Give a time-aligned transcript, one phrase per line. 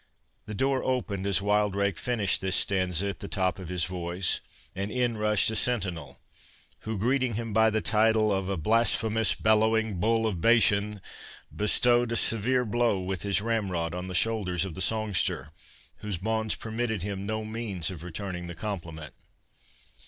[0.47, 4.41] The door opened as Wildrake finished this stanza at the top of his voice,
[4.75, 6.19] and in rushed a sentinel,
[6.79, 11.01] who, greeting him by the title of a "blasphemous bellowing bull of Bashan,"
[11.55, 15.51] bestowed a severe blow, with his ramrod, on the shoulders of the songster,
[15.97, 19.13] whose bonds permitted him no means of returning the compliment.